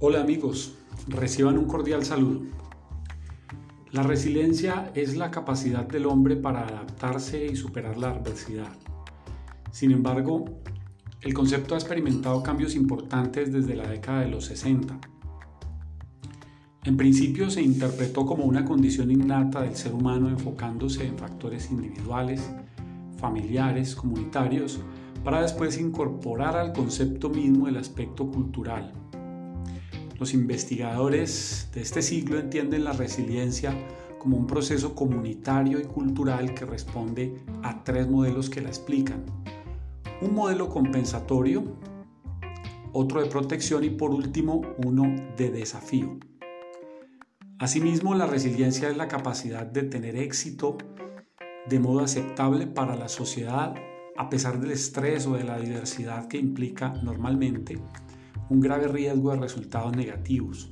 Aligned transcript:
Hola 0.00 0.20
amigos, 0.20 0.76
reciban 1.08 1.58
un 1.58 1.64
cordial 1.64 2.04
saludo. 2.04 2.42
La 3.90 4.04
resiliencia 4.04 4.92
es 4.94 5.16
la 5.16 5.32
capacidad 5.32 5.84
del 5.88 6.06
hombre 6.06 6.36
para 6.36 6.68
adaptarse 6.68 7.46
y 7.46 7.56
superar 7.56 7.98
la 7.98 8.10
adversidad. 8.10 8.70
Sin 9.72 9.90
embargo, 9.90 10.44
el 11.20 11.34
concepto 11.34 11.74
ha 11.74 11.78
experimentado 11.78 12.44
cambios 12.44 12.76
importantes 12.76 13.52
desde 13.52 13.74
la 13.74 13.88
década 13.88 14.20
de 14.20 14.28
los 14.28 14.44
60. 14.44 15.00
En 16.84 16.96
principio 16.96 17.50
se 17.50 17.62
interpretó 17.62 18.24
como 18.24 18.44
una 18.44 18.64
condición 18.64 19.10
innata 19.10 19.62
del 19.62 19.74
ser 19.74 19.94
humano 19.94 20.28
enfocándose 20.28 21.08
en 21.08 21.18
factores 21.18 21.72
individuales, 21.72 22.48
familiares, 23.16 23.96
comunitarios, 23.96 24.78
para 25.24 25.42
después 25.42 25.76
incorporar 25.80 26.56
al 26.56 26.72
concepto 26.72 27.30
mismo 27.30 27.66
el 27.66 27.76
aspecto 27.76 28.30
cultural, 28.30 28.92
los 30.18 30.34
investigadores 30.34 31.68
de 31.72 31.80
este 31.80 32.02
siglo 32.02 32.38
entienden 32.38 32.84
la 32.84 32.92
resiliencia 32.92 33.72
como 34.18 34.36
un 34.36 34.46
proceso 34.46 34.94
comunitario 34.94 35.78
y 35.78 35.84
cultural 35.84 36.54
que 36.54 36.64
responde 36.64 37.36
a 37.62 37.84
tres 37.84 38.08
modelos 38.08 38.50
que 38.50 38.60
la 38.60 38.68
explican. 38.68 39.24
Un 40.20 40.34
modelo 40.34 40.68
compensatorio, 40.68 41.78
otro 42.92 43.22
de 43.22 43.28
protección 43.28 43.84
y 43.84 43.90
por 43.90 44.10
último 44.10 44.62
uno 44.84 45.04
de 45.36 45.50
desafío. 45.50 46.18
Asimismo, 47.60 48.14
la 48.14 48.26
resiliencia 48.26 48.88
es 48.88 48.96
la 48.96 49.08
capacidad 49.08 49.66
de 49.66 49.84
tener 49.84 50.16
éxito 50.16 50.78
de 51.68 51.78
modo 51.78 52.00
aceptable 52.00 52.66
para 52.66 52.96
la 52.96 53.08
sociedad 53.08 53.74
a 54.16 54.28
pesar 54.28 54.58
del 54.58 54.72
estrés 54.72 55.26
o 55.26 55.34
de 55.34 55.44
la 55.44 55.58
diversidad 55.58 56.26
que 56.26 56.38
implica 56.38 56.88
normalmente 57.04 57.78
un 58.50 58.60
grave 58.60 58.88
riesgo 58.88 59.30
de 59.30 59.38
resultados 59.38 59.96
negativos. 59.96 60.70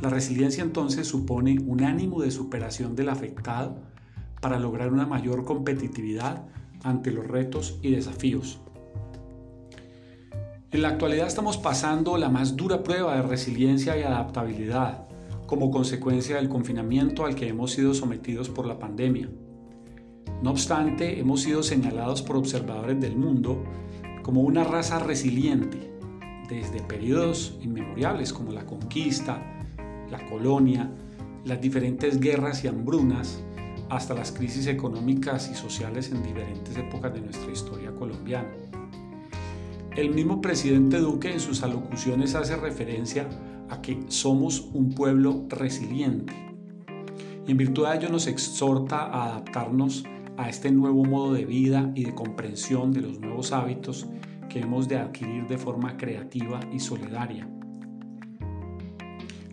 La 0.00 0.10
resiliencia 0.10 0.62
entonces 0.62 1.06
supone 1.06 1.58
un 1.66 1.82
ánimo 1.82 2.20
de 2.20 2.30
superación 2.30 2.94
del 2.94 3.08
afectado 3.08 3.76
para 4.42 4.58
lograr 4.58 4.92
una 4.92 5.06
mayor 5.06 5.44
competitividad 5.44 6.46
ante 6.82 7.10
los 7.10 7.26
retos 7.26 7.78
y 7.82 7.92
desafíos. 7.92 8.60
En 10.70 10.82
la 10.82 10.88
actualidad 10.88 11.26
estamos 11.26 11.56
pasando 11.56 12.18
la 12.18 12.28
más 12.28 12.56
dura 12.56 12.82
prueba 12.82 13.16
de 13.16 13.22
resiliencia 13.22 13.96
y 13.98 14.02
adaptabilidad 14.02 15.06
como 15.46 15.70
consecuencia 15.70 16.36
del 16.36 16.50
confinamiento 16.50 17.24
al 17.24 17.34
que 17.34 17.48
hemos 17.48 17.70
sido 17.70 17.94
sometidos 17.94 18.50
por 18.50 18.66
la 18.66 18.78
pandemia. 18.78 19.30
No 20.42 20.50
obstante, 20.50 21.18
hemos 21.18 21.40
sido 21.40 21.62
señalados 21.62 22.20
por 22.20 22.36
observadores 22.36 23.00
del 23.00 23.16
mundo 23.16 23.64
como 24.22 24.42
una 24.42 24.64
raza 24.64 24.98
resiliente 24.98 25.95
desde 26.48 26.80
periodos 26.80 27.58
inmemoriales 27.62 28.32
como 28.32 28.52
la 28.52 28.66
conquista, 28.66 29.42
la 30.10 30.24
colonia, 30.26 30.90
las 31.44 31.60
diferentes 31.60 32.20
guerras 32.20 32.64
y 32.64 32.68
hambrunas, 32.68 33.42
hasta 33.88 34.14
las 34.14 34.32
crisis 34.32 34.66
económicas 34.66 35.48
y 35.50 35.54
sociales 35.54 36.10
en 36.10 36.22
diferentes 36.22 36.76
épocas 36.76 37.14
de 37.14 37.20
nuestra 37.20 37.52
historia 37.52 37.92
colombiana. 37.92 38.50
El 39.94 40.10
mismo 40.10 40.40
presidente 40.40 40.98
Duque 40.98 41.32
en 41.32 41.40
sus 41.40 41.62
alocuciones 41.62 42.34
hace 42.34 42.56
referencia 42.56 43.28
a 43.70 43.80
que 43.80 44.04
somos 44.08 44.68
un 44.72 44.92
pueblo 44.92 45.46
resiliente 45.48 46.34
y 47.46 47.52
en 47.52 47.56
virtud 47.56 47.86
de 47.86 47.96
ello 47.96 48.08
nos 48.08 48.26
exhorta 48.26 49.04
a 49.04 49.26
adaptarnos 49.26 50.04
a 50.36 50.48
este 50.48 50.70
nuevo 50.70 51.04
modo 51.04 51.32
de 51.32 51.44
vida 51.44 51.92
y 51.94 52.04
de 52.04 52.14
comprensión 52.14 52.92
de 52.92 53.02
los 53.02 53.20
nuevos 53.20 53.52
hábitos 53.52 54.06
de 54.88 54.96
adquirir 54.96 55.46
de 55.46 55.58
forma 55.58 55.96
creativa 55.96 56.60
y 56.72 56.80
solidaria. 56.80 57.46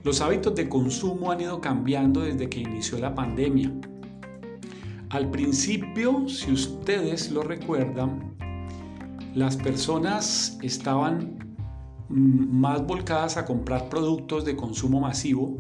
Los 0.04 0.22
hábitos 0.22 0.56
de 0.56 0.70
consumo 0.70 1.32
han 1.32 1.42
ido 1.42 1.60
cambiando 1.60 2.22
desde 2.22 2.50
que 2.50 2.62
inició 2.62 2.98
la 3.00 3.14
pandemia. 3.14 3.74
Al 5.10 5.30
principio, 5.30 6.28
si 6.30 6.52
ustedes 6.52 7.32
lo 7.32 7.44
recuerdan, 7.44 8.36
las 9.36 9.58
personas 9.58 10.58
estaban 10.62 11.56
más 12.10 12.86
volcadas 12.86 13.38
a 13.38 13.46
comprar 13.46 13.90
productos 13.90 14.46
de 14.46 14.56
consumo 14.56 15.02
masivo, 15.02 15.58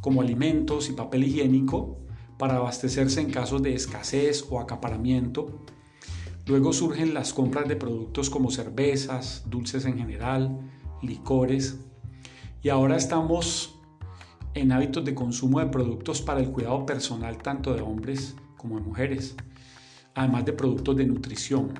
como 0.00 0.22
alimentos 0.22 0.88
y 0.88 0.92
papel 0.92 1.24
higiénico, 1.24 1.98
para 2.38 2.56
abastecerse 2.56 3.20
en 3.20 3.30
casos 3.30 3.62
de 3.62 3.74
escasez 3.74 4.46
o 4.48 4.60
acaparamiento, 4.60 5.64
Luego 6.48 6.72
surgen 6.72 7.12
las 7.12 7.34
compras 7.34 7.68
de 7.68 7.76
productos 7.76 8.30
como 8.30 8.50
cervezas, 8.50 9.44
dulces 9.50 9.84
en 9.84 9.98
general, 9.98 10.58
licores. 11.02 11.78
Y 12.62 12.70
ahora 12.70 12.96
estamos 12.96 13.78
en 14.54 14.72
hábitos 14.72 15.04
de 15.04 15.14
consumo 15.14 15.60
de 15.60 15.66
productos 15.66 16.22
para 16.22 16.40
el 16.40 16.50
cuidado 16.50 16.86
personal 16.86 17.36
tanto 17.36 17.74
de 17.74 17.82
hombres 17.82 18.34
como 18.56 18.76
de 18.78 18.82
mujeres, 18.82 19.36
además 20.14 20.46
de 20.46 20.54
productos 20.54 20.96
de 20.96 21.04
nutrición. 21.04 21.74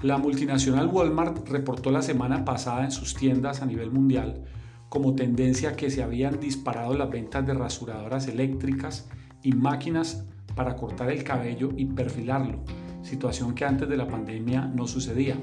La 0.00 0.16
multinacional 0.16 0.86
Walmart 0.86 1.48
reportó 1.48 1.90
la 1.90 2.02
semana 2.02 2.44
pasada 2.44 2.84
en 2.84 2.92
sus 2.92 3.16
tiendas 3.16 3.62
a 3.62 3.66
nivel 3.66 3.90
mundial 3.90 4.44
como 4.88 5.16
tendencia 5.16 5.74
que 5.74 5.90
se 5.90 6.04
habían 6.04 6.38
disparado 6.38 6.94
las 6.94 7.10
ventas 7.10 7.44
de 7.44 7.54
rasuradoras 7.54 8.28
eléctricas 8.28 9.08
y 9.42 9.52
máquinas 9.52 10.24
para 10.54 10.76
cortar 10.76 11.10
el 11.10 11.24
cabello 11.24 11.70
y 11.76 11.86
perfilarlo, 11.86 12.64
situación 13.02 13.54
que 13.54 13.64
antes 13.64 13.88
de 13.88 13.96
la 13.96 14.06
pandemia 14.06 14.62
no 14.66 14.86
sucedía. 14.86 15.36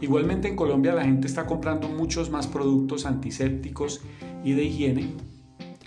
Igualmente 0.00 0.48
en 0.48 0.56
Colombia 0.56 0.94
la 0.94 1.04
gente 1.04 1.26
está 1.26 1.46
comprando 1.46 1.88
muchos 1.88 2.30
más 2.30 2.46
productos 2.46 3.04
antisépticos 3.04 4.02
y 4.44 4.52
de 4.52 4.64
higiene 4.64 5.08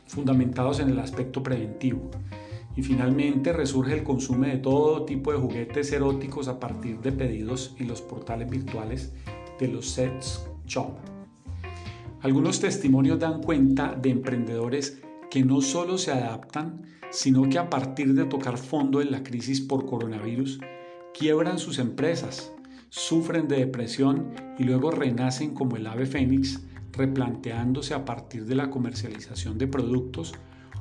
fundamentados 0.07 0.79
en 0.79 0.89
el 0.89 0.99
aspecto 0.99 1.41
preventivo. 1.41 2.11
Y 2.75 2.83
finalmente 2.83 3.53
resurge 3.53 3.93
el 3.93 4.03
consumo 4.03 4.45
de 4.45 4.57
todo 4.57 5.03
tipo 5.05 5.31
de 5.31 5.39
juguetes 5.39 5.91
eróticos 5.91 6.47
a 6.47 6.59
partir 6.59 6.99
de 6.99 7.11
pedidos 7.11 7.75
en 7.79 7.87
los 7.87 8.01
portales 8.01 8.49
virtuales 8.49 9.13
de 9.59 9.67
los 9.67 9.89
sets 9.89 10.45
shop. 10.65 10.91
Algunos 12.21 12.59
testimonios 12.59 13.19
dan 13.19 13.41
cuenta 13.41 13.95
de 13.95 14.09
emprendedores 14.09 15.01
que 15.31 15.43
no 15.43 15.61
solo 15.61 15.97
se 15.97 16.11
adaptan, 16.11 16.83
sino 17.09 17.49
que 17.49 17.57
a 17.57 17.69
partir 17.69 18.13
de 18.13 18.25
tocar 18.25 18.57
fondo 18.57 19.01
en 19.01 19.11
la 19.11 19.23
crisis 19.23 19.61
por 19.61 19.85
coronavirus, 19.85 20.59
quiebran 21.17 21.57
sus 21.57 21.79
empresas, 21.79 22.51
sufren 22.89 23.47
de 23.47 23.57
depresión 23.57 24.33
y 24.59 24.65
luego 24.65 24.91
renacen 24.91 25.53
como 25.53 25.77
el 25.77 25.87
ave 25.87 26.05
fénix, 26.05 26.61
replanteándose 26.91 27.93
a 27.93 28.03
partir 28.03 28.45
de 28.45 28.55
la 28.55 28.69
comercialización 28.69 29.57
de 29.57 29.67
productos 29.67 30.33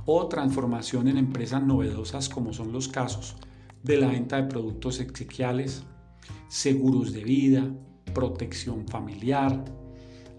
o 0.05 0.27
transformación 0.27 1.07
en 1.07 1.17
empresas 1.17 1.63
novedosas 1.63 2.29
como 2.29 2.53
son 2.53 2.73
los 2.73 2.89
casos 2.89 3.37
de 3.85 3.99
la 3.99 4.09
venta 4.09 4.37
de 4.37 4.49
productos 4.49 4.99
exequiales, 4.99 5.85
seguros 6.49 7.13
de 7.13 7.23
vida, 7.23 7.71
protección 8.13 8.89
familiar, 8.89 9.65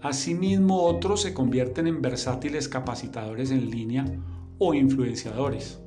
Asimismo, 0.02 0.82
otros 0.82 1.22
se 1.22 1.32
convierten 1.32 1.86
en 1.86 2.02
versátiles 2.02 2.68
capacitadores 2.68 3.52
en 3.52 3.70
línea 3.70 4.04
o 4.58 4.74
influenciadores. 4.74 5.80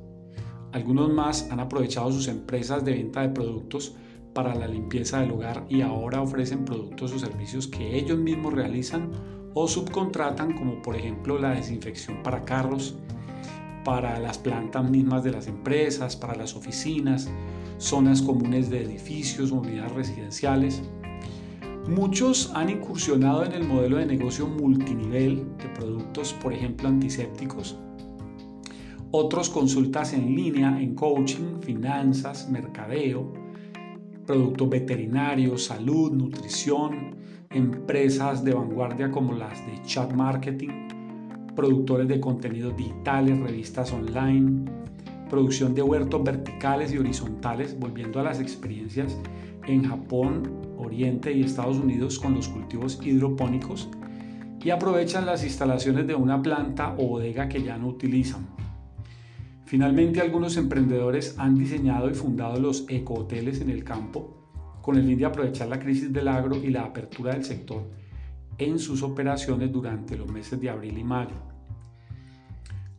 Algunos 0.72 1.12
más 1.12 1.50
han 1.50 1.60
aprovechado 1.60 2.10
sus 2.10 2.28
empresas 2.28 2.82
de 2.82 2.92
venta 2.92 3.20
de 3.20 3.28
productos 3.28 3.94
para 4.32 4.54
la 4.54 4.66
limpieza 4.66 5.20
del 5.20 5.32
hogar 5.32 5.66
y 5.68 5.82
ahora 5.82 6.22
ofrecen 6.22 6.64
productos 6.64 7.12
o 7.12 7.18
servicios 7.18 7.66
que 7.66 7.96
ellos 7.96 8.18
mismos 8.18 8.54
realizan 8.54 9.10
o 9.54 9.68
subcontratan 9.68 10.54
como 10.54 10.82
por 10.82 10.96
ejemplo 10.96 11.38
la 11.38 11.50
desinfección 11.50 12.22
para 12.22 12.44
carros, 12.44 12.96
para 13.84 14.18
las 14.18 14.38
plantas 14.38 14.90
mismas 14.90 15.24
de 15.24 15.32
las 15.32 15.46
empresas, 15.46 16.16
para 16.16 16.34
las 16.34 16.56
oficinas, 16.56 17.30
zonas 17.78 18.20
comunes 18.20 18.68
de 18.68 18.82
edificios 18.82 19.52
o 19.52 19.56
unidades 19.56 19.92
residenciales. 19.92 20.82
Muchos 21.88 22.50
han 22.52 22.68
incursionado 22.68 23.44
en 23.44 23.52
el 23.52 23.62
modelo 23.62 23.98
de 23.98 24.06
negocio 24.06 24.48
multinivel 24.48 25.46
de 25.56 25.68
productos, 25.68 26.32
por 26.32 26.52
ejemplo, 26.52 26.88
antisépticos. 26.88 27.78
Otros 29.12 29.48
consultas 29.48 30.12
en 30.12 30.34
línea 30.34 30.80
en 30.80 30.96
coaching, 30.96 31.60
finanzas, 31.60 32.50
mercadeo, 32.50 33.32
productos 34.26 34.68
veterinarios, 34.68 35.66
salud, 35.66 36.10
nutrición, 36.10 37.14
empresas 37.50 38.42
de 38.42 38.54
vanguardia 38.54 39.12
como 39.12 39.32
las 39.32 39.64
de 39.64 39.80
chat 39.84 40.12
marketing, 40.12 40.88
productores 41.54 42.08
de 42.08 42.18
contenidos 42.18 42.76
digitales, 42.76 43.38
revistas 43.38 43.92
online, 43.92 44.64
producción 45.30 45.72
de 45.72 45.82
huertos 45.82 46.24
verticales 46.24 46.92
y 46.92 46.98
horizontales, 46.98 47.78
volviendo 47.78 48.18
a 48.18 48.24
las 48.24 48.40
experiencias 48.40 49.16
en 49.66 49.84
Japón 49.84 50.50
Oriente 50.78 51.32
y 51.32 51.42
Estados 51.42 51.78
Unidos 51.78 52.18
con 52.18 52.34
los 52.34 52.48
cultivos 52.48 53.00
hidropónicos 53.02 53.88
y 54.62 54.70
aprovechan 54.70 55.26
las 55.26 55.44
instalaciones 55.44 56.06
de 56.06 56.14
una 56.14 56.42
planta 56.42 56.94
o 56.98 57.08
bodega 57.08 57.48
que 57.48 57.62
ya 57.62 57.76
no 57.78 57.88
utilizan. 57.88 58.46
Finalmente, 59.64 60.20
algunos 60.20 60.56
emprendedores 60.56 61.34
han 61.38 61.56
diseñado 61.56 62.10
y 62.10 62.14
fundado 62.14 62.60
los 62.60 62.84
ecohoteles 62.88 63.60
en 63.60 63.70
el 63.70 63.84
campo 63.84 64.36
con 64.80 64.96
el 64.96 65.04
fin 65.04 65.18
de 65.18 65.24
aprovechar 65.24 65.68
la 65.68 65.80
crisis 65.80 66.12
del 66.12 66.28
agro 66.28 66.56
y 66.56 66.70
la 66.70 66.84
apertura 66.84 67.32
del 67.32 67.44
sector 67.44 67.82
en 68.58 68.78
sus 68.78 69.02
operaciones 69.02 69.72
durante 69.72 70.16
los 70.16 70.30
meses 70.30 70.60
de 70.60 70.70
abril 70.70 70.96
y 70.96 71.04
mayo. 71.04 71.34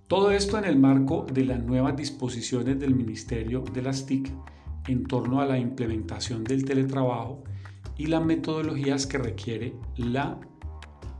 Todo 0.07 0.31
esto 0.31 0.57
en 0.57 0.65
el 0.65 0.77
marco 0.77 1.25
de 1.31 1.45
las 1.45 1.63
nuevas 1.63 1.95
disposiciones 1.95 2.79
del 2.79 2.95
Ministerio 2.95 3.61
de 3.73 3.81
las 3.81 4.05
TIC 4.05 4.29
en 4.87 5.05
torno 5.05 5.41
a 5.41 5.45
la 5.45 5.59
implementación 5.59 6.43
del 6.43 6.65
teletrabajo 6.65 7.43
y 7.97 8.07
las 8.07 8.23
metodologías 8.23 9.05
que 9.05 9.17
requiere 9.17 9.75
la 9.95 10.39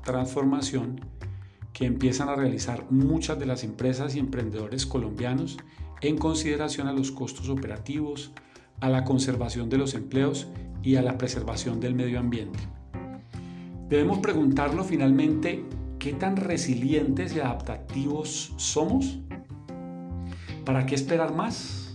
transformación 0.04 1.02
que 1.74 1.86
empiezan 1.86 2.30
a 2.30 2.36
realizar 2.36 2.90
muchas 2.90 3.38
de 3.38 3.46
las 3.46 3.64
empresas 3.64 4.16
y 4.16 4.20
emprendedores 4.20 4.86
colombianos 4.86 5.58
en 6.02 6.18
consideración 6.18 6.88
a 6.88 6.94
los 6.94 7.12
costos 7.12 7.50
operativos, 7.50 8.32
a 8.80 8.90
la 8.90 9.04
conservación 9.04 9.70
de 9.70 9.78
los 9.78 9.94
empleos 9.94 10.48
y 10.82 10.96
a 10.96 11.02
la 11.02 11.18
preservación 11.18 11.80
del 11.80 11.94
medio 11.94 12.20
ambiente. 12.20 12.60
Debemos 13.90 14.20
preguntarnos 14.20 14.88
finalmente 14.88 15.64
qué 16.00 16.14
tan 16.14 16.36
resilientes 16.36 17.36
y 17.36 17.40
adaptativos 17.40 18.54
somos. 18.58 19.20
¿Para 20.66 20.86
qué 20.86 20.96
esperar 20.96 21.34
más? 21.34 21.87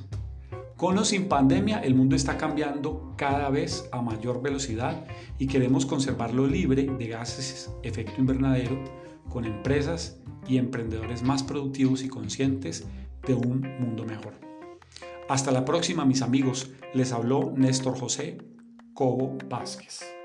Con 0.82 0.98
o 0.98 1.04
sin 1.04 1.28
pandemia, 1.28 1.78
el 1.78 1.94
mundo 1.94 2.16
está 2.16 2.36
cambiando 2.36 3.14
cada 3.16 3.50
vez 3.50 3.88
a 3.92 4.02
mayor 4.02 4.42
velocidad 4.42 5.04
y 5.38 5.46
queremos 5.46 5.86
conservarlo 5.86 6.48
libre 6.48 6.90
de 6.98 7.06
gases 7.06 7.70
efecto 7.84 8.20
invernadero 8.20 8.82
con 9.28 9.44
empresas 9.44 10.20
y 10.44 10.56
emprendedores 10.56 11.22
más 11.22 11.44
productivos 11.44 12.02
y 12.02 12.08
conscientes 12.08 12.84
de 13.24 13.34
un 13.34 13.60
mundo 13.78 14.04
mejor. 14.04 14.34
Hasta 15.28 15.52
la 15.52 15.64
próxima, 15.64 16.04
mis 16.04 16.20
amigos. 16.20 16.72
Les 16.94 17.12
habló 17.12 17.52
Néstor 17.54 17.96
José 17.96 18.38
Cobo 18.92 19.38
Vázquez. 19.48 20.21